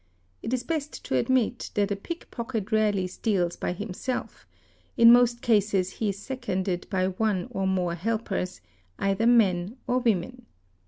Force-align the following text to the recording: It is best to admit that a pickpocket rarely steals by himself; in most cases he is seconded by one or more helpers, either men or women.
It 0.41 0.51
is 0.51 0.63
best 0.63 1.05
to 1.05 1.15
admit 1.15 1.69
that 1.75 1.91
a 1.91 1.95
pickpocket 1.95 2.71
rarely 2.71 3.05
steals 3.05 3.55
by 3.55 3.73
himself; 3.73 4.47
in 4.97 5.13
most 5.13 5.43
cases 5.43 5.91
he 5.91 6.09
is 6.09 6.17
seconded 6.17 6.87
by 6.89 7.09
one 7.09 7.45
or 7.51 7.67
more 7.67 7.93
helpers, 7.93 8.61
either 8.97 9.27
men 9.27 9.77
or 9.85 9.99
women. 9.99 10.47